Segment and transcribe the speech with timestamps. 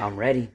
[0.00, 0.48] I'm ready.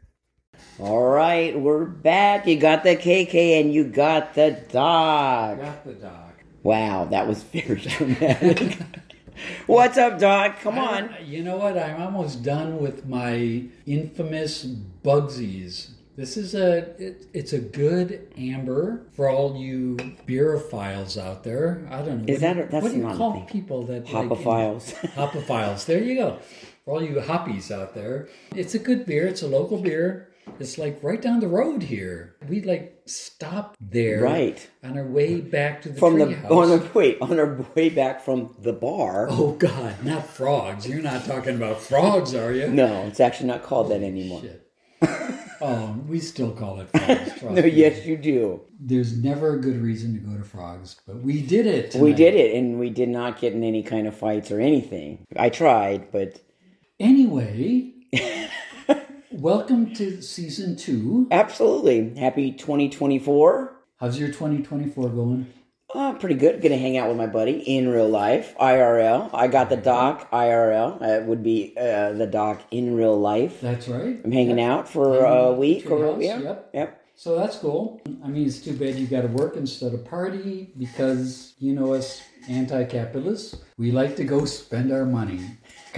[0.80, 2.48] All right, we're back.
[2.48, 5.60] You got the KK and you got the dog.
[5.62, 6.32] Got the dog.
[6.64, 8.80] Wow, that was very dramatic.
[9.68, 10.62] What's up, Doc?
[10.62, 11.10] Come on.
[11.10, 11.78] I- you know what?
[11.78, 14.66] I'm almost done with my infamous
[15.04, 15.90] Bugsies.
[16.16, 21.86] This is a it, it's a good amber for all you beerophiles out there.
[21.92, 22.34] I don't know.
[22.34, 23.46] Is what, that a- that's what do you call thing.
[23.46, 24.94] people that Hopophiles.
[25.04, 25.86] Like, hopophiles.
[25.86, 26.40] There you go.
[26.86, 29.26] For all you hoppies out there, it's a good beer.
[29.26, 30.30] It's a local beer.
[30.60, 32.36] It's like right down the road here.
[32.48, 34.70] We like stop there Right.
[34.84, 36.52] on our way back to the From the treehouse.
[36.52, 39.28] on the wait on our way back from the bar.
[39.32, 40.88] Oh God, not Frog's.
[40.88, 42.68] You're not talking about Frog's, are you?
[42.68, 44.42] No, it's actually not called that anymore.
[44.42, 44.62] Shit.
[45.62, 47.30] oh, we still call it Frog's.
[47.40, 47.70] trust No, me.
[47.70, 48.62] yes, you do.
[48.80, 51.96] There's never a good reason to go to Frog's, but we did it.
[51.96, 55.26] We did it, and we did not get in any kind of fights or anything.
[55.36, 56.40] I tried, but
[56.98, 57.92] Anyway,
[59.32, 61.28] welcome to season two.
[61.30, 63.76] absolutely happy 2024.
[63.98, 65.54] How's your 2024 going?
[65.94, 66.62] Uh, pretty good.
[66.62, 69.30] Gonna hang out with my buddy in real life, IRL.
[69.34, 71.02] I got the doc IRL.
[71.02, 73.60] It would be uh, the doc in real life.
[73.60, 74.22] That's right.
[74.24, 76.70] I'm hanging out for a week or Treehouse, yeah, yep.
[76.74, 77.02] yep.
[77.18, 78.02] So that's cool.
[78.24, 81.94] I mean, it's too bad you got to work instead of party because you know
[81.94, 83.58] us anti-capitalists.
[83.78, 85.42] We like to go spend our money.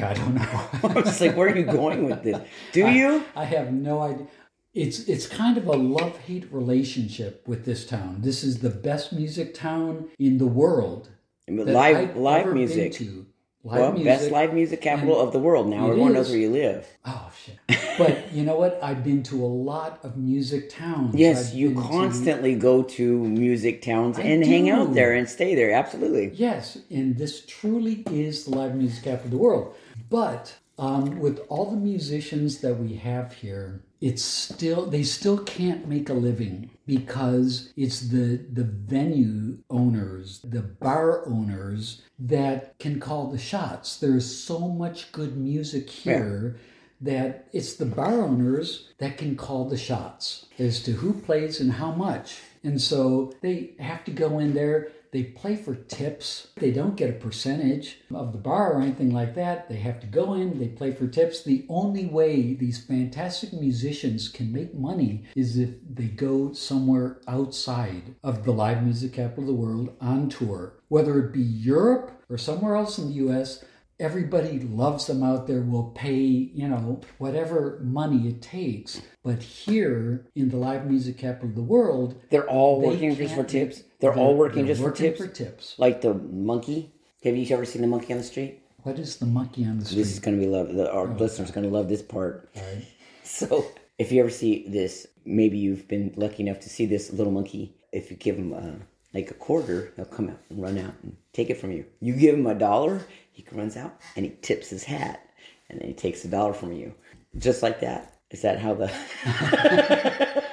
[0.01, 0.61] I don't know.
[0.83, 2.39] I was like, where are you going with this?
[2.71, 3.23] Do you?
[3.35, 4.27] I have no idea.
[4.73, 8.17] It's it's kind of a love hate relationship with this town.
[8.21, 11.09] This is the best music town in the world.
[11.47, 12.93] live I've live music.
[12.93, 13.25] to.
[13.63, 14.05] Live Well, music.
[14.05, 15.67] best live music capital of the world.
[15.67, 16.87] Now everyone knows where you live.
[17.05, 17.57] Oh shit!
[17.97, 18.79] But you know what?
[18.83, 21.15] I've been to a lot of music towns.
[21.15, 25.27] Yes, I've you been to- constantly go to music towns and hang out there and
[25.27, 25.71] stay there.
[25.71, 26.29] Absolutely.
[26.35, 29.75] Yes, and this truly is the live music capital of the world.
[30.09, 35.87] But um, with all the musicians that we have here, it's still they still can't
[35.87, 43.31] make a living because it's the the venue owners, the bar owners that can call
[43.31, 43.97] the shots.
[43.97, 46.59] There's so much good music here.
[46.99, 51.73] That it's the bar owners that can call the shots as to who plays and
[51.73, 52.39] how much.
[52.63, 56.49] And so they have to go in there they play for tips.
[56.57, 59.67] They don't get a percentage of the bar or anything like that.
[59.67, 61.41] They have to go in, they play for tips.
[61.41, 68.13] The only way these fantastic musicians can make money is if they go somewhere outside
[68.23, 70.73] of the live music capital of the world on tour.
[70.87, 73.65] Whether it be Europe or somewhere else in the US,
[73.99, 79.01] everybody loves them out there, will pay, you know, whatever money it takes.
[79.23, 83.35] But here in the live music capital of the world, They're all they working just
[83.35, 83.83] for tips.
[83.99, 85.37] They're, all working they're just working for tips.
[85.37, 85.75] For tips.
[85.77, 86.93] Like the monkey.
[87.23, 88.61] Have you ever seen the monkey on the street?
[88.83, 89.97] What is the monkey on the street?
[89.97, 90.73] This is going to be love.
[90.73, 92.49] The, our listeners going to love this part.
[92.55, 92.85] Right.
[93.23, 93.65] So,
[93.97, 97.75] if you ever see this, maybe you've been lucky enough to see this little monkey.
[97.91, 101.17] If you give him uh, like a quarter, he'll come out and run out and
[101.33, 101.83] take it from you.
[101.99, 103.01] You give him a dollar,
[103.37, 105.21] he runs out and he tips his hat,
[105.69, 106.93] and then he takes a dollar from you,
[107.37, 108.15] just like that.
[108.31, 108.91] Is that how the?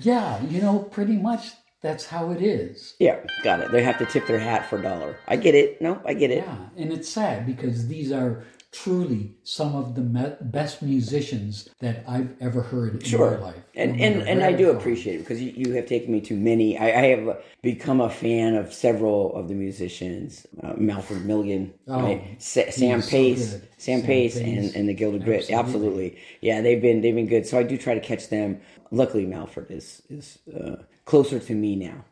[0.00, 1.48] Yeah, you know, pretty much
[1.80, 2.94] that's how it is.
[3.00, 3.72] yeah, got it.
[3.72, 5.16] They have to tip their hat for a dollar.
[5.26, 5.80] I get it.
[5.82, 6.44] No, I get it.
[6.46, 8.44] Yeah, and it's sad because these are
[8.82, 13.32] truly some of the me- best musicians that I've ever heard in Sure.
[13.32, 13.56] my life.
[13.74, 16.34] And and, and I do they're appreciate it because you, you have taken me to
[16.36, 16.78] many.
[16.78, 20.46] I, I have become a fan of several of the musicians.
[20.62, 22.40] Uh, Malford Milligan, Oh, right?
[22.42, 23.62] Sa- Sam Pace, good.
[23.78, 24.44] Sam, Sam Pace, Pace.
[24.66, 25.50] and, and the Gilded Grit.
[25.50, 25.58] Absolutely.
[25.68, 26.60] Absolutely, yeah.
[26.60, 27.46] They've been they've been good.
[27.46, 28.60] So I do try to catch them.
[28.90, 32.04] Luckily, Malford is is uh, closer to me now,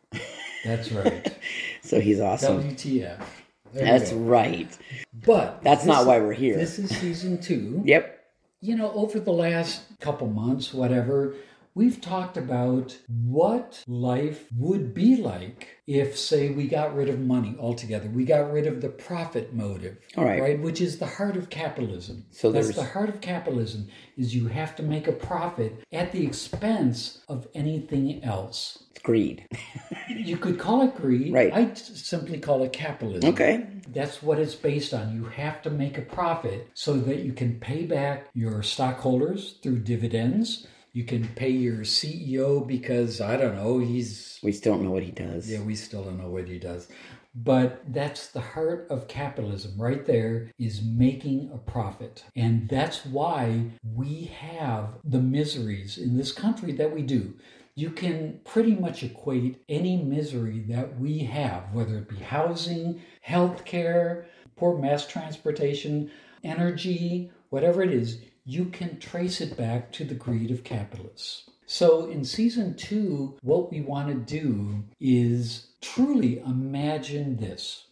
[0.65, 1.33] That's right.
[1.81, 2.63] so he's awesome.
[2.63, 3.21] WTF.
[3.77, 4.75] There That's right.
[5.13, 6.55] But That's this- not why we're here.
[6.57, 7.81] This is season two.
[7.85, 8.13] Yep.
[8.59, 11.35] You know, over the last couple months, whatever,
[11.77, 17.55] we've talked about what life would be like if, say, we got rid of money
[17.59, 18.09] altogether.
[18.09, 20.41] We got rid of the profit motive, All right.
[20.41, 20.59] right?
[20.59, 22.25] Which is the heart of capitalism.
[22.31, 26.25] So that's the heart of capitalism is you have to make a profit at the
[26.25, 28.83] expense of anything else.
[28.89, 29.45] It's greed.
[30.09, 31.31] You could call it greed.
[31.31, 31.53] Right.
[31.53, 33.29] I simply call it capitalism.
[33.29, 33.67] Okay.
[33.89, 35.13] That's what it's based on.
[35.15, 39.79] You have to make a profit so that you can pay back your stockholders through
[39.79, 40.65] dividends.
[40.97, 45.03] You can pay your CEO because, I don't know, he's, We still don't know what
[45.03, 45.47] he does.
[45.47, 46.87] yeah, we still don't know what he does.
[47.35, 52.23] But that's the heart of capitalism right there is making a profit.
[52.35, 57.35] And that's why we have the miseries in this country that we do.
[57.75, 64.25] You can pretty much equate any misery that we have, whether it be housing, healthcare,
[64.55, 66.09] poor mass transportation,
[66.43, 71.49] energy, whatever it is, you can trace it back to the greed of capitalists.
[71.65, 77.87] So in season two, what we want to do is truly imagine this.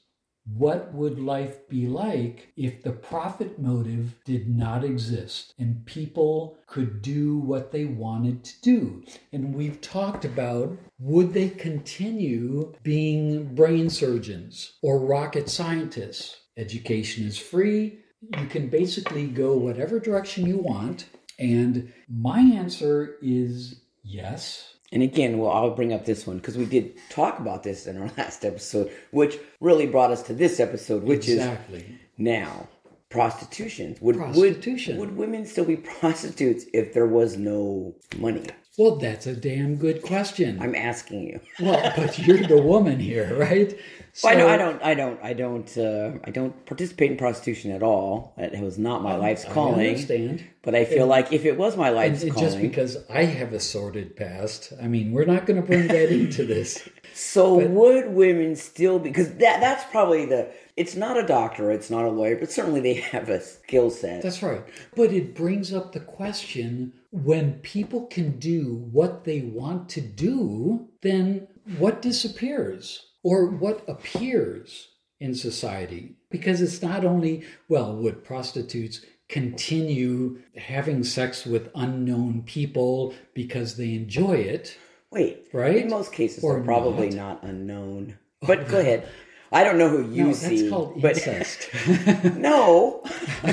[0.47, 7.01] What would life be like if the profit motive did not exist and people could
[7.01, 9.03] do what they wanted to do?
[9.33, 16.37] And we've talked about would they continue being brain surgeons or rocket scientists?
[16.55, 17.99] Education is free.
[18.39, 21.05] You can basically go whatever direction you want.
[21.37, 24.75] And my answer is yes.
[24.91, 28.01] And again, well, I'll bring up this one because we did talk about this in
[28.01, 31.79] our last episode, which really brought us to this episode, which exactly.
[31.79, 31.85] is
[32.17, 32.69] now
[33.15, 33.95] prostitution.
[34.01, 34.97] Would, Prostitution.
[34.97, 38.45] Would, would women still be prostitutes if there was no money?
[38.77, 40.61] Well, that's a damn good question.
[40.61, 41.39] I'm asking you.
[41.65, 43.73] well, but you're the woman here, right?
[44.21, 47.71] Well, I, know, I don't, I don't, I don't, uh, I don't participate in prostitution
[47.71, 48.33] at all.
[48.37, 49.87] It was not my life's I calling.
[49.87, 50.43] understand.
[50.61, 53.53] But I feel like if it was my life's and calling, just because I have
[53.53, 56.87] a sordid past, I mean, we're not going to bring that into this.
[57.13, 58.99] so would women still?
[58.99, 60.51] Because that that's probably the.
[60.77, 64.21] It's not a doctor, it's not a lawyer, but certainly they have a skill set.
[64.21, 64.63] That's right.
[64.95, 70.89] But it brings up the question when people can do what they want to do,
[71.01, 74.89] then what disappears or what appears
[75.19, 76.15] in society?
[76.29, 83.93] Because it's not only, well, would prostitutes continue having sex with unknown people because they
[83.93, 84.77] enjoy it?
[85.11, 85.77] Wait, Right?
[85.77, 87.41] In most cases, Or they're probably not.
[87.41, 88.17] not, unknown.
[88.41, 89.07] Oh, but go ahead.
[89.51, 91.69] I don't know who you No, see, that's called but incest.
[92.35, 93.01] no,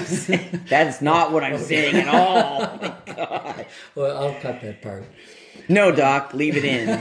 [0.05, 2.63] saying- that's not what I'm saying at all.
[3.15, 3.67] Oh my God.
[3.95, 5.05] well, I'll cut that part.
[5.69, 6.99] No, doc, leave it in.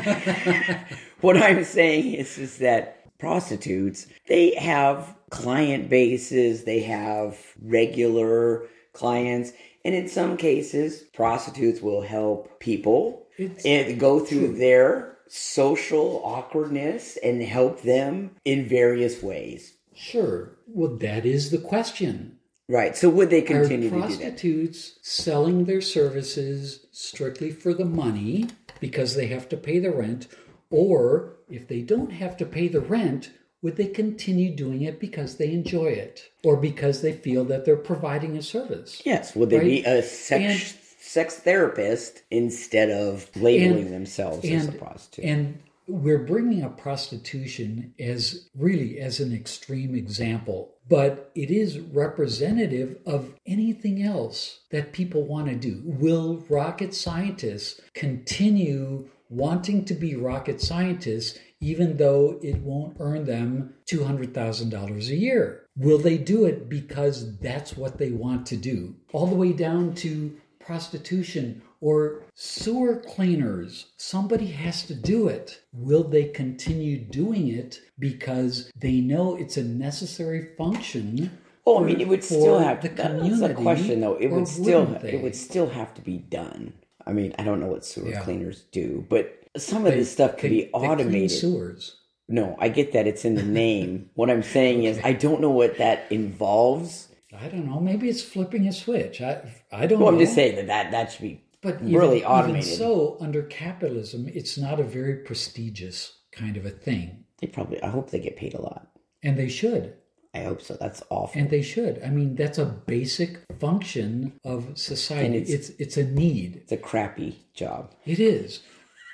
[1.22, 9.54] what I'm saying is, is that prostitutes they have client bases, they have regular clients,
[9.86, 17.18] and in some cases, prostitutes will help people It's and go through their social awkwardness
[17.24, 19.78] and help them in various ways.
[19.96, 20.58] Sure.
[20.68, 22.38] Well, that is the question.
[22.68, 22.96] Right.
[22.96, 24.00] So would they Are continue that?
[24.00, 28.48] prostitutes selling their services strictly for the money
[28.80, 30.28] because they have to pay the rent?
[30.70, 33.32] Or if they don't have to pay the rent,
[33.62, 37.76] would they continue doing it because they enjoy it or because they feel that they're
[37.76, 39.02] providing a service?
[39.06, 39.36] Yes.
[39.36, 45.26] Would they be a sex sex therapist instead of labeling And- themselves as a prostitute?
[45.26, 45.58] and
[45.88, 53.34] we're bringing up prostitution as really as an extreme example, but it is representative of
[53.46, 55.82] anything else that people want to do.
[55.84, 63.74] Will rocket scientists continue wanting to be rocket scientists even though it won't earn them
[63.92, 65.64] $200,000 a year?
[65.78, 68.96] Will they do it because that's what they want to do?
[69.14, 70.36] All the way down to
[70.66, 73.88] prostitution or sewer cleaners.
[73.98, 75.62] Somebody has to do it.
[75.74, 81.38] Will they continue doing it because they know it's a necessary function?
[81.66, 83.30] Oh, I mean, it would still have the community.
[83.40, 84.16] That's a question, though.
[84.16, 85.14] It would still they?
[85.14, 86.74] it would still have to be done.
[87.06, 88.22] I mean, I don't know what sewer Yeah.
[88.22, 91.32] cleaners do, but some of They- this stuff could they- be automated.
[91.32, 91.98] sewers.
[92.28, 94.10] No, I get that it's in the name.
[94.16, 97.08] what I'm saying is, I don't know what that involves.
[97.40, 97.80] I don't know.
[97.80, 99.22] Maybe it's flipping a switch.
[99.22, 100.18] I I don't Well, know.
[100.18, 102.66] I'm just saying that that, that should be But really even, automated.
[102.68, 107.82] Even so, under capitalism, it's not a very prestigious kind of a thing, They probably.
[107.84, 108.88] I hope they get paid a lot.
[109.24, 109.94] and they should.
[110.34, 110.78] I hope so.
[110.80, 111.40] That's awful.
[111.42, 112.02] And they should.
[112.04, 115.38] I mean, that's a basic function of society.
[115.38, 116.56] It's, it's- it's a need.
[116.64, 117.94] it's a crappy job.
[118.06, 118.62] It is.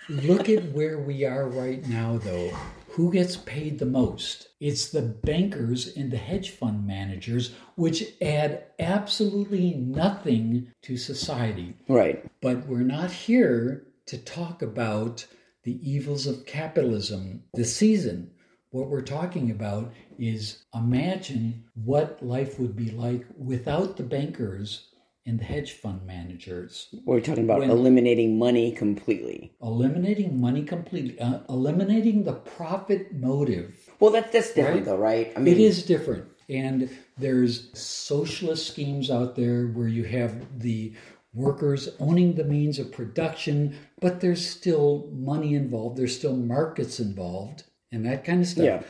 [0.10, 2.52] Look at where we are right now, though.
[2.98, 4.48] Who gets paid the most?
[4.60, 11.76] It's the bankers and the hedge fund managers, which add absolutely nothing to society.
[11.88, 12.26] Right.
[12.42, 15.28] But we're not here to talk about
[15.64, 18.32] the evils of capitalism this season.
[18.72, 24.88] What we're talking about is imagine what life would be like without the bankers
[25.28, 26.88] and the hedge fund managers.
[27.06, 29.52] We're talking about When- eliminating money completely.
[29.62, 33.76] Eliminating money completely, uh, eliminating the profit motive.
[34.00, 34.86] Well, that's that's different, Right.
[34.86, 35.32] though, right?
[35.36, 36.26] I mean, It is different.
[36.50, 40.94] And there's socialist schemes out there where you have the
[41.34, 47.64] workers owning the means of production, but there's still money involved, there's still markets involved,
[47.92, 48.66] and that kind of stuff.
[48.66, 48.84] Yeah.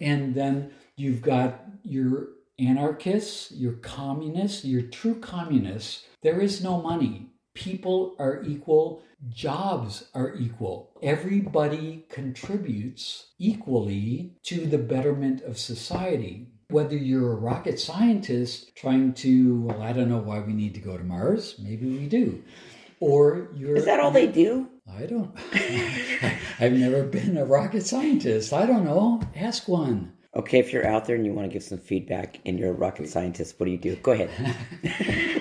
[0.00, 2.28] And then you've got your
[2.60, 6.04] anarchists, your communists, your true communists.
[6.22, 7.30] There is no money.
[7.54, 10.90] People are equal, jobs are equal.
[11.02, 16.46] Everybody contributes equally to the betterment of society.
[16.70, 20.80] whether you're a rocket scientist trying to, well, I don't know why we need to
[20.80, 21.56] go to Mars.
[21.58, 22.42] Maybe we do.
[23.00, 23.76] Or you're.
[23.76, 24.68] Is that all they do?
[24.88, 25.32] I don't.
[26.60, 28.52] I've never been a rocket scientist.
[28.52, 29.20] I don't know.
[29.34, 30.12] Ask one.
[30.50, 32.72] Okay, if you're out there and you want to give some feedback and you're a
[32.72, 33.94] rocket scientist, what do you do?
[33.94, 34.30] Go ahead.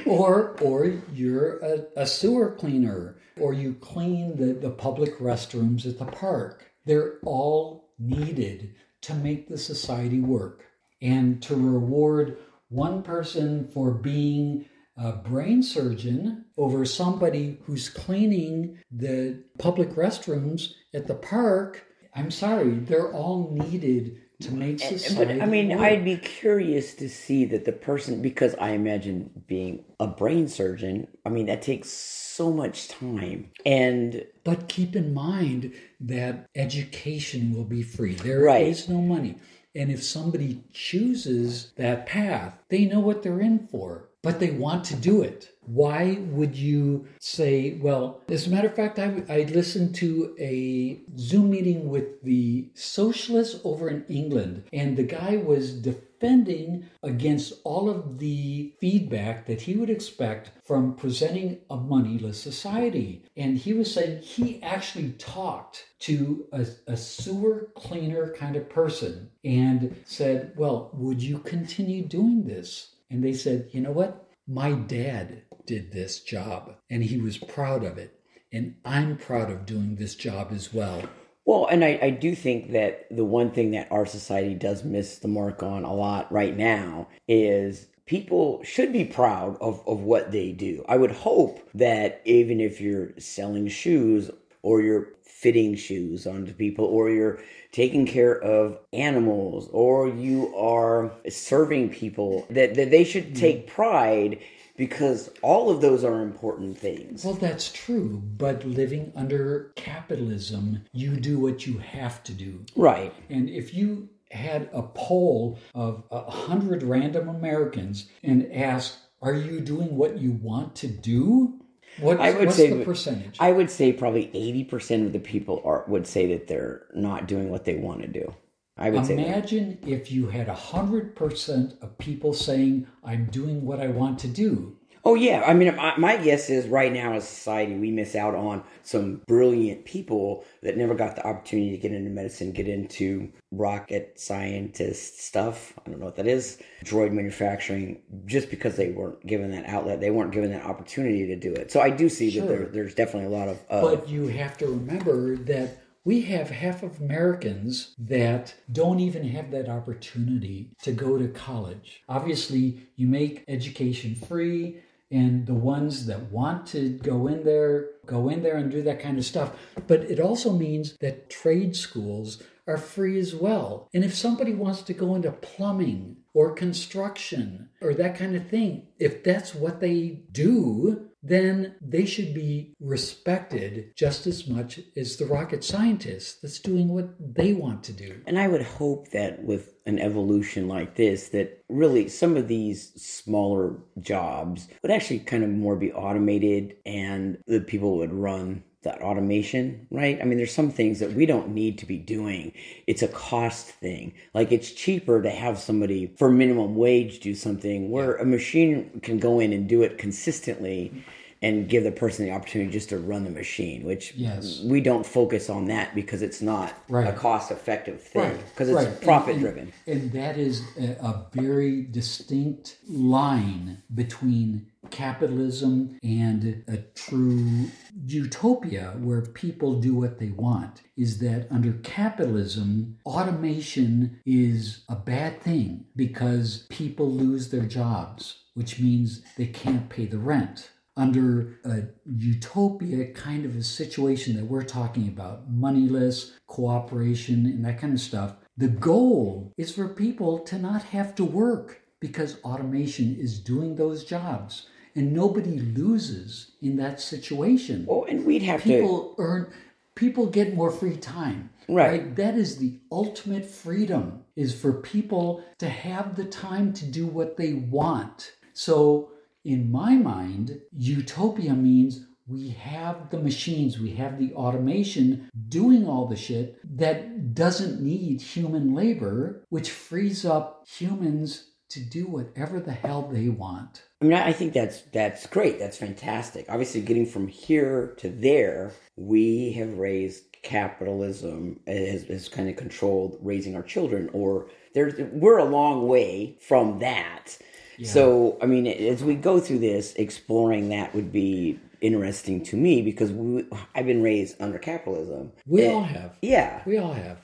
[0.06, 5.98] or or you're a, a, sewer cleaner, or you clean the, the public restrooms at
[5.98, 6.72] the park.
[6.86, 10.66] They're all needed to make the society work
[11.02, 12.38] and to reward
[12.68, 21.08] one person for being a brain surgeon over somebody who's cleaning the public restrooms at
[21.08, 21.84] the park.
[22.14, 25.40] I'm sorry, they're all needed to make society.
[25.40, 25.80] But I mean, work.
[25.80, 31.08] I'd be curious to see that the person, because I imagine being a brain surgeon,
[31.26, 33.52] I mean, that takes so much time.
[33.66, 38.16] And but keep in mind that education will be free.
[38.16, 38.68] There Right.
[38.68, 39.38] is no money.
[39.76, 44.84] And if somebody chooses that path, they know what they're in for, but they want
[44.86, 45.50] to do it.
[45.62, 51.02] Why would you say, well, as a matter of fact, I, I listened to a
[51.18, 57.90] Zoom meeting with the socialists over in England, and the guy was defending against all
[57.90, 63.24] of the feedback that he would expect from presenting a moneyless society.
[63.38, 69.30] And he was saying he actually talked to a, a sewer cleaner kind of person
[69.46, 72.96] and said, Well, would you continue doing this?
[73.10, 74.28] And they said, You know what?
[74.48, 78.20] My dad did this job and he was proud of it.
[78.52, 81.04] And I'm proud of doing this job as well.
[81.46, 85.18] Well, and I, I do think that the one thing that our society does miss
[85.18, 90.32] the mark on a lot right now is people should be proud of, of what
[90.32, 90.84] they do.
[90.88, 95.10] I would hope that even if you're selling shoes or you're
[95.40, 97.40] fitting shoes onto people or you're
[97.72, 103.40] taking care of animals or you are serving people, that, that they should mm.
[103.40, 104.38] take pride
[104.76, 107.24] because all of those are important things.
[107.24, 112.66] Well, that's true, but living under capitalism, you do what you have to do.
[112.76, 113.14] Right.
[113.30, 119.60] And if you had a poll of a hundred random Americans and asked, "Are you
[119.60, 121.59] doing what you want to do?"
[122.02, 123.38] What, I would what's say the percentage?
[123.40, 127.28] I would say probably eighty percent of the people are would say that they're not
[127.28, 128.34] doing what they want to do.
[128.78, 129.14] I would say.
[129.14, 134.20] Imagine if you had a hundred percent of people saying, "I'm doing what I want
[134.20, 134.79] to do."
[135.10, 138.14] Oh yeah, I mean, my, my guess is right now as a society we miss
[138.14, 142.68] out on some brilliant people that never got the opportunity to get into medicine, get
[142.68, 145.74] into rocket scientist stuff.
[145.80, 150.00] I don't know what that is, droid manufacturing, just because they weren't given that outlet,
[150.00, 151.72] they weren't given that opportunity to do it.
[151.72, 152.46] So I do see Sure.
[152.46, 153.58] that there, there's definitely a lot of.
[153.68, 159.28] Uh, But you have to remember that we have half of Americans that don't even
[159.30, 162.04] have that opportunity to go to college.
[162.08, 168.30] Obviously, you make education free, and the ones that want to go in there, go
[168.30, 169.58] in there and do that kind of stuff.
[169.88, 173.90] But it also means that trade schools are free as well.
[173.94, 178.88] And if somebody wants to go into plumbing or construction or that kind of thing,
[179.00, 185.26] if that's what they do, then they should be respected just as much as the
[185.26, 188.22] rocket scientist that's doing what they want to do.
[188.26, 192.94] And I would hope that with an evolution like this, that really some of these
[193.02, 199.02] smaller jobs would actually kind of more be automated and the people would run that
[199.02, 200.20] automation, right?
[200.22, 202.54] I mean, there's some things that we don't need to be doing.
[202.88, 204.14] It's a cost thing.
[204.34, 209.18] Like it's cheaper to have somebody for minimum wage do something where a machine can
[209.20, 211.04] go in and do it consistently
[211.42, 214.62] and give the person the opportunity just to run the machine, which Yes.
[214.66, 218.88] we don't focus on that because it's not a cost effective thing because it's right.
[218.88, 219.74] And- profit and- driven.
[219.88, 227.66] And, that is a, a very distinct line between capitalism and a true
[228.06, 230.82] utopia where people do what they want.
[230.98, 238.80] Is that under capitalism, automation is a bad thing because people lose their jobs, which
[238.80, 244.64] means they can't pay the rent under a utopia kind of a situation that we're
[244.64, 250.60] talking about moneyless cooperation and that kind of stuff the goal is for people to
[250.60, 257.00] not have to work because automation is doing those jobs and nobody loses in that
[257.00, 258.68] situation Oh, and we'd have to.
[258.70, 259.52] people earn
[259.96, 262.16] people get more free time Right.
[262.16, 267.38] that is the ultimate freedom is for people to have the time to do what
[267.38, 269.12] they want so
[269.46, 276.06] in my mind utopia means we have the machines, we have the automation doing all
[276.06, 282.72] the shit that doesn't need human labor, which frees up humans to do whatever the
[282.72, 283.84] hell they want.
[284.02, 285.60] I mean, I think that's that's great.
[285.60, 286.46] That's fantastic.
[286.50, 293.18] Obviously, getting from here to there, we have raised capitalism has, has kind of controlled
[293.22, 297.38] raising our children, or there's we're a long way from that.
[297.78, 297.90] Yeah.
[297.90, 302.82] So, I mean, as we go through this, exploring that would be interesting to me
[302.82, 305.32] because we, I've been raised under capitalism.
[305.46, 306.18] We and, all have.
[306.22, 307.20] Yeah, we all have.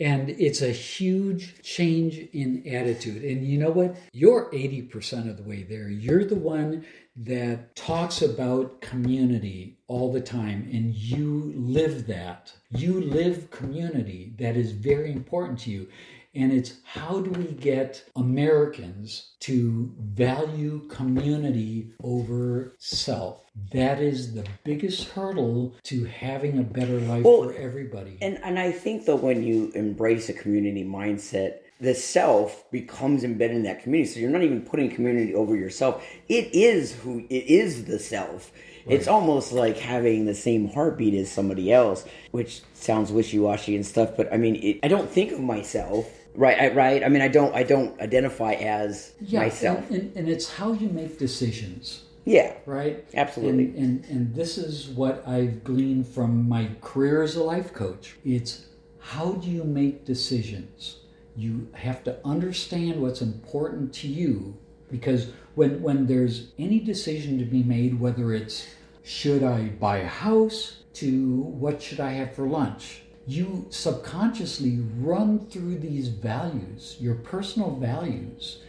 [0.00, 3.22] And it's a huge change in attitude.
[3.22, 3.96] And you know what?
[4.12, 5.90] You're 80% of the way there.
[5.90, 12.52] You're the one that talks about community all the time, and you live that.
[12.70, 14.32] You live community.
[14.38, 15.88] That is very important to you.
[16.34, 23.44] And it's how do we get Americans to value community over self?
[23.72, 28.16] That is the biggest hurdle to having a better life well, for everybody.
[28.22, 33.56] And and I think that when you embrace a community mindset, the self becomes embedded
[33.56, 34.12] in that community.
[34.12, 36.04] So you're not even putting community over yourself.
[36.28, 38.52] It is who it is the self.
[38.86, 38.94] Right.
[38.94, 43.84] It's almost like having the same heartbeat as somebody else, which sounds wishy washy and
[43.84, 44.10] stuff.
[44.16, 47.04] But I mean, it, I don't think of myself Right, I, right.
[47.04, 49.90] I mean, I don't, I don't identify as yeah, myself.
[49.90, 52.04] And, and, and, it's how you make decisions.
[52.24, 52.54] Yeah.
[52.66, 53.04] Right.
[53.14, 53.64] Absolutely.
[53.64, 58.16] And, and and this is what I've gleaned from my career as a life coach.
[58.24, 58.66] It's
[58.98, 60.98] how do you make decisions?
[61.36, 64.56] You have to understand what's important to you
[64.90, 68.68] because when when there's any decision to be made, whether it's
[69.02, 75.46] should I buy a house to what should I have for lunch you subconsciously run
[75.46, 78.62] through these values, your personal values,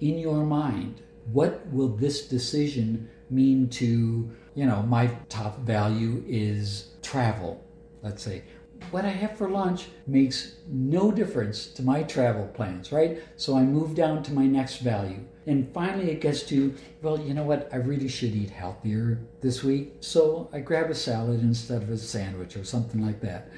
[0.00, 1.00] in your mind.
[1.32, 7.62] What will this decision mean to, you know, my top value is travel,
[8.02, 8.42] let's say.
[8.90, 13.22] What I have for lunch makes no difference to my travel plans, right?
[13.36, 15.20] So I move down to my next value.
[15.46, 17.68] And finally, it gets to, well, you know what?
[17.72, 19.94] I really should eat healthier this week.
[20.00, 23.50] So I grab a salad instead of a sandwich or something like that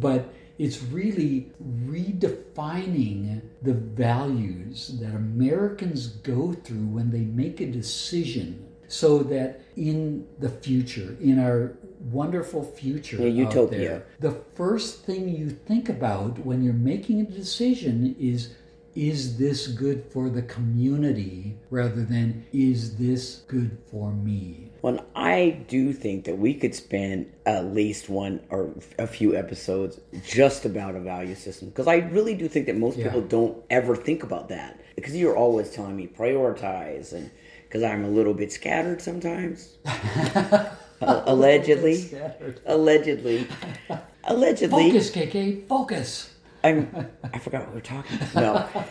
[0.00, 1.50] but it's really
[1.86, 10.26] redefining the values that Americans go through when they make a decision so that in
[10.38, 11.76] the future, in our
[12.12, 17.24] wonderful future, yeah, utopia, there, the first thing you think about when you're making a
[17.24, 18.54] decision is
[18.94, 24.70] is this good for the community rather than is this good for me?
[24.82, 29.98] Well, I do think that we could spend at least one or a few episodes
[30.26, 33.04] just about a value system because I really do think that most yeah.
[33.04, 37.30] people don't ever think about that because you're always telling me prioritize and
[37.64, 39.76] because I'm a little bit scattered sometimes.
[41.00, 42.10] allegedly,
[42.66, 43.48] allegedly,
[44.24, 44.90] allegedly.
[44.90, 46.33] Focus, KK, focus.
[46.64, 47.10] I'm.
[47.32, 48.18] I forgot what we're talking.
[48.32, 48.74] About.
[48.74, 48.84] No,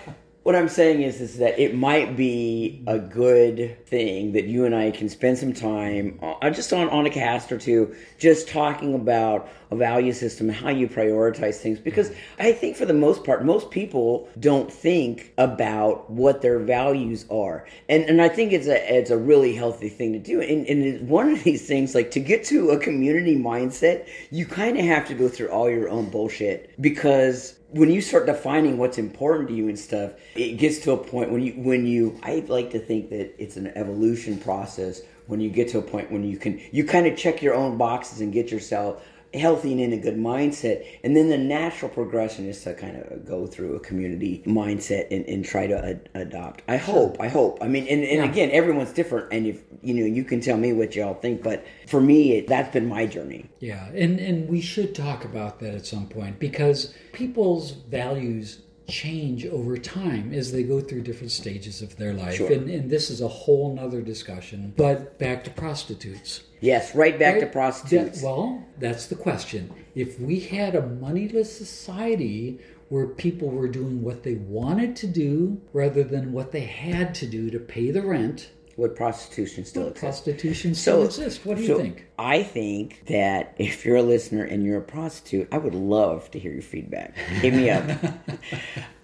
[0.44, 4.76] what I'm saying is, is that it might be a good thing that you and
[4.76, 8.94] I can spend some time uh, just on, on a cast or two, just talking
[8.94, 11.80] about a value system and how you prioritize things.
[11.80, 17.26] Because I think for the most part, most people don't think about what their values
[17.32, 17.66] are.
[17.88, 20.42] And, and I think it's a, it's a really healthy thing to do.
[20.42, 24.78] And, and one of these things, like to get to a community mindset, you kind
[24.78, 28.98] of have to go through all your own bullshit because when you start defining what's
[28.98, 32.44] important to you and stuff, it gets to a point when you when you I
[32.48, 36.24] like to think that it's an evolution process when you get to a point when
[36.24, 39.94] you can you kind of check your own boxes and get yourself healthy and in
[39.94, 40.86] a good mindset.
[41.04, 45.26] And then the natural progression is to kind of go through a community mindset and,
[45.26, 46.64] and try to ad- adopt.
[46.68, 47.60] I hope, I hope.
[47.62, 48.30] I mean, and, and yeah.
[48.30, 49.32] again, everyone's different.
[49.32, 52.48] And if, you know, you can tell me what y'all think, but for me, it,
[52.48, 53.50] that's been my journey.
[53.60, 53.88] Yeah.
[53.90, 59.78] And, and we should talk about that at some point because people's values change over
[59.78, 62.36] time as they go through different stages of their life.
[62.36, 62.52] Sure.
[62.52, 64.74] And, and this is a whole nother discussion.
[64.76, 67.40] But back to prostitutes Yes, right back right?
[67.42, 68.22] to prostitutes.
[68.22, 69.70] That, well, that's the question.
[69.96, 75.60] If we had a moneyless society where people were doing what they wanted to do
[75.74, 80.02] rather than what they had to do to pay the rent, would prostitution still exist?
[80.02, 81.46] Prostitution still so, exists.
[81.46, 82.08] What do so you think?
[82.18, 86.40] I think that if you're a listener and you're a prostitute, I would love to
[86.40, 87.16] hear your feedback.
[87.16, 87.84] Hit me up.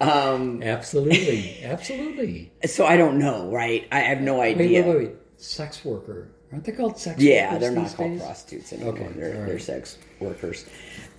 [0.00, 2.52] um, absolutely, absolutely.
[2.66, 3.86] So I don't know, right?
[3.92, 4.82] I have no idea.
[4.82, 5.16] Wait, wait, wait.
[5.36, 6.30] Sex worker.
[6.52, 8.22] Aren't they called sex yeah, they're not called days?
[8.22, 8.94] prostitutes anymore.
[8.94, 9.46] Okay, they're, right.
[9.46, 10.66] they're sex workers.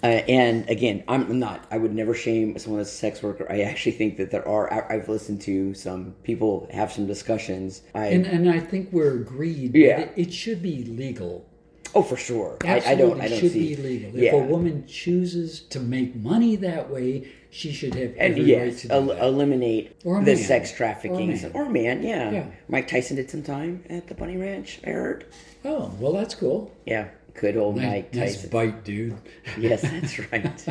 [0.03, 3.47] Uh, and again, I'm not, I would never shame someone as a sex worker.
[3.49, 7.83] I actually think that there are, I've listened to some people have some discussions.
[7.95, 9.99] I, and, and I think we're agreed yeah.
[9.99, 11.47] It, it, should be legal.
[11.95, 12.57] Oh, for sure.
[12.63, 13.21] I, Absolutely I don't.
[13.21, 13.75] I don't should see.
[13.75, 14.15] be legal.
[14.15, 14.35] If Yeah.
[14.35, 18.87] a woman chooses to make money that way, she should have And right yes, do
[18.89, 19.23] el- that.
[19.23, 21.27] eliminate Or the sex Or trafficking.
[21.29, 21.51] man.
[21.53, 22.31] Or man, yeah.
[22.31, 22.45] Yeah.
[22.69, 24.79] Mike Tyson did some time at the Bunny Ranch.
[24.85, 25.25] I heard.
[25.65, 26.71] oh, well, that's cool.
[26.85, 28.49] Yeah, good old Mike Nice, nice Tyson.
[28.49, 29.17] bite, dude.
[29.57, 30.65] Yes, that's right.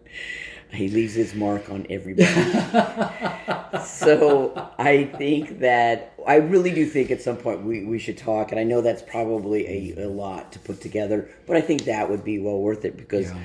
[0.72, 2.26] he leaves his mark on everybody.
[3.86, 8.50] so I think that I really do think at some point we, we should talk,
[8.50, 12.10] and I know that's probably a, a lot to put together, but I think that
[12.10, 13.38] would be well worth it because Yeah.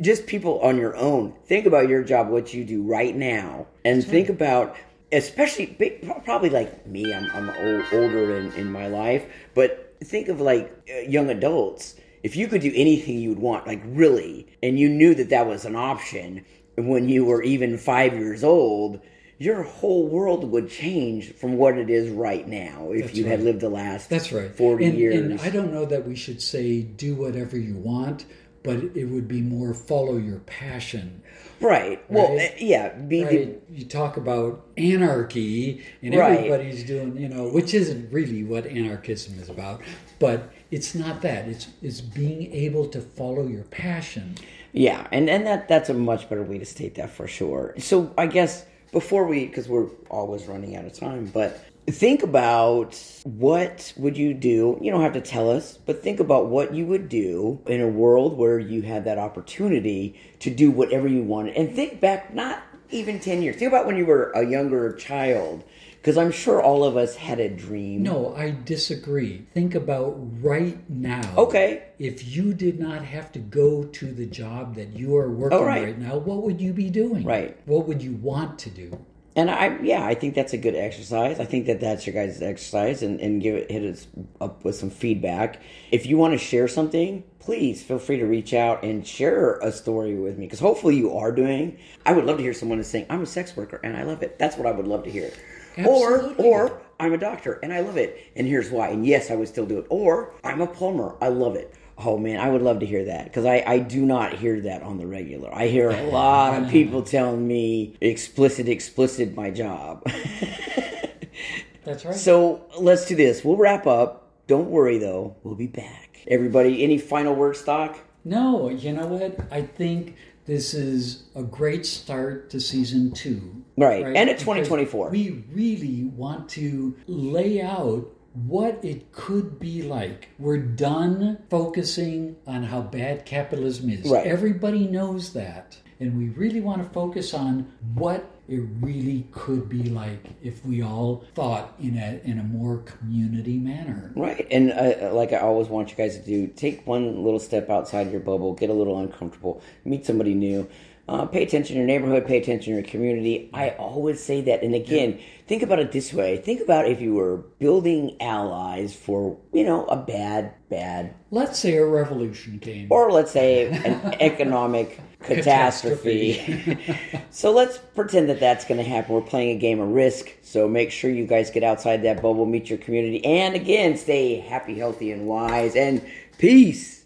[0.00, 4.04] Just people on your own think about your job, what you do right now, and
[4.04, 4.76] think about.
[5.10, 10.28] Especially, big- probably like me, I'm, I'm old, older in, in my life, but think
[10.28, 14.46] of like uh, young adults if you could do anything you would want, like really,
[14.62, 16.44] and you knew that that was an option
[16.76, 19.00] when you were even five years old,
[19.38, 23.42] your whole world would change from what it is right now if That's you had
[23.42, 24.50] lived the last That's right.
[24.50, 25.14] 40 and, years.
[25.14, 28.24] And I don't know that we should say do whatever you want,
[28.62, 31.22] but it would be more follow your passion.
[31.60, 32.02] right.
[32.08, 32.50] Well, Right.
[32.52, 33.62] uh, yeah, be Right?
[33.72, 36.38] You talk about anarchy, and Right.
[36.38, 39.80] everybody's doing, you know, which isn't really what anarchism is about,
[40.18, 41.48] but it's not that.
[41.48, 44.34] It's it's being able to follow your passion.
[44.72, 47.74] yeah, and and that that's a much better way to state that for sure.
[47.78, 52.94] So I guess before we, because we're always running out of time, but think about
[53.24, 56.84] what would you do you don't have to tell us but think about what you
[56.86, 61.56] would do in a world where you had that opportunity to do whatever you wanted
[61.56, 65.64] and think back not even 10 years think about when you were a younger child
[65.96, 69.46] because i'm sure all of us had a dream No, I disagree.
[69.52, 71.34] Think about right now.
[71.36, 71.84] Okay.
[71.98, 75.64] If you did not have to go to the job that you are working Oh,
[75.64, 75.84] right.
[75.84, 77.24] right now, what would you be doing?
[77.24, 77.56] Right.
[77.66, 79.04] What would you want to do?
[79.38, 81.38] And I, yeah, I think that's a good exercise.
[81.38, 84.08] I think that that's your guys' exercise, and, and give it hit us
[84.40, 85.62] up with some feedback.
[85.92, 89.70] If you want to share something, please feel free to reach out and share a
[89.70, 91.78] story with me, because hopefully you are doing.
[92.04, 94.24] I would love to hear someone is saying, "I'm a sex worker and I love
[94.24, 95.30] it." That's what I would love to hear.
[95.76, 96.44] Absolutely.
[96.44, 98.88] Or, or I'm a doctor and I love it, and here's why.
[98.88, 99.86] And yes, I would still do it.
[99.88, 101.72] Or I'm a plumber, I love it.
[101.98, 104.82] Oh man, I would love to hear that because I, I do not hear that
[104.82, 105.52] on the regular.
[105.52, 110.04] I hear a lot of people telling me explicit, explicit my job.
[111.84, 112.14] That's right.
[112.14, 113.44] so let's do this.
[113.44, 114.28] We'll wrap up.
[114.46, 116.20] Don't worry though, we'll be back.
[116.28, 117.98] Everybody, any final words, Doc?
[118.24, 119.38] No, you know what?
[119.50, 123.64] I think this is a great start to season two.
[123.76, 124.04] Right.
[124.04, 125.10] And at Because 2024.
[125.10, 130.28] We really want to lay out what it could be like.
[130.38, 134.08] We're done focusing on how bad capitalism is.
[134.08, 134.26] Right.
[134.26, 135.76] Everybody knows that.
[136.00, 140.82] And we really want to focus on what it really could be like if we
[140.82, 144.12] all thought in a in a more community manner.
[144.14, 144.46] Right.
[144.50, 148.10] And uh, like I always want you guys to do, take one little step outside
[148.10, 150.68] your bubble, get a little uncomfortable, meet somebody new.
[151.08, 153.48] Uh, pay attention to your neighborhood, pay attention to your community.
[153.54, 154.62] I always say that.
[154.62, 156.36] And again, think about it this way.
[156.36, 161.76] Think about if you were building allies for, you know, a bad, bad, Let's say
[161.76, 162.88] a revolution came.
[162.90, 166.78] or let's say an economic catastrophe.
[167.30, 169.14] so let's pretend that that's going to happen.
[169.14, 170.30] We're playing a game of risk.
[170.42, 174.40] So make sure you guys get outside that bubble, meet your community, and again, stay
[174.40, 175.74] happy, healthy, and wise.
[175.74, 176.04] And
[176.38, 176.97] peace.